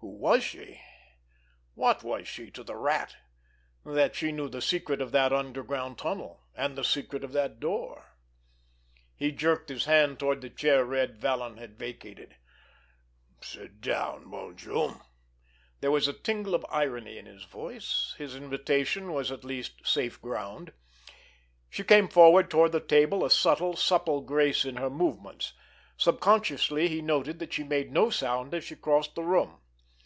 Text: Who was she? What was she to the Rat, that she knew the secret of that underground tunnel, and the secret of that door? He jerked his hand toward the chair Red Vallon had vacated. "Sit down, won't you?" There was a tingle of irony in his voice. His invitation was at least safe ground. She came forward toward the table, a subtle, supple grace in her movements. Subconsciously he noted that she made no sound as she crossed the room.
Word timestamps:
Who 0.00 0.12
was 0.12 0.44
she? 0.44 0.80
What 1.74 2.04
was 2.04 2.28
she 2.28 2.50
to 2.52 2.62
the 2.62 2.76
Rat, 2.76 3.16
that 3.84 4.14
she 4.14 4.30
knew 4.30 4.48
the 4.48 4.62
secret 4.62 5.00
of 5.00 5.10
that 5.12 5.32
underground 5.32 5.98
tunnel, 5.98 6.44
and 6.54 6.76
the 6.78 6.84
secret 6.84 7.24
of 7.24 7.32
that 7.32 7.58
door? 7.58 8.12
He 9.16 9.32
jerked 9.32 9.68
his 9.68 9.86
hand 9.86 10.20
toward 10.20 10.42
the 10.42 10.50
chair 10.50 10.84
Red 10.84 11.18
Vallon 11.18 11.56
had 11.56 11.76
vacated. 11.78 12.36
"Sit 13.40 13.80
down, 13.80 14.30
won't 14.30 14.64
you?" 14.64 15.00
There 15.80 15.90
was 15.90 16.06
a 16.06 16.12
tingle 16.12 16.54
of 16.54 16.64
irony 16.70 17.18
in 17.18 17.26
his 17.26 17.44
voice. 17.44 18.14
His 18.16 18.36
invitation 18.36 19.12
was 19.12 19.32
at 19.32 19.44
least 19.44 19.84
safe 19.84 20.20
ground. 20.22 20.72
She 21.68 21.82
came 21.82 22.08
forward 22.08 22.48
toward 22.48 22.70
the 22.72 22.80
table, 22.80 23.24
a 23.24 23.30
subtle, 23.30 23.74
supple 23.74 24.20
grace 24.20 24.64
in 24.64 24.76
her 24.76 24.90
movements. 24.90 25.52
Subconsciously 25.96 26.88
he 26.88 27.02
noted 27.02 27.40
that 27.40 27.52
she 27.54 27.64
made 27.64 27.90
no 27.90 28.08
sound 28.10 28.54
as 28.54 28.62
she 28.62 28.76
crossed 28.76 29.16
the 29.16 29.22
room. 29.24 29.62